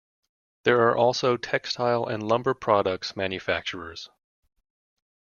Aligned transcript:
There 0.63 0.81
are 0.89 0.97
also 0.97 1.37
textile 1.37 2.05
and 2.07 2.27
lumber 2.27 2.55
products 2.55 3.15
manufacturers. 3.15 4.09